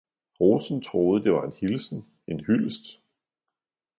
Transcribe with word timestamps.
Rosen 0.41 0.81
troede 0.81 1.23
det 1.23 1.33
var 1.33 1.45
en 1.45 1.53
hilsen, 1.57 2.05
en 2.27 2.39
hyldest. 2.39 3.01